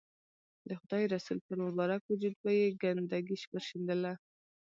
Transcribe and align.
د 0.67 0.69
خدای 0.81 1.03
رسول 1.13 1.37
پر 1.47 1.57
مبارک 1.65 2.01
وجود 2.05 2.35
به 2.43 2.49
یې 2.59 2.65
ګندګي 2.81 3.35
ورشیندله. 3.53 4.13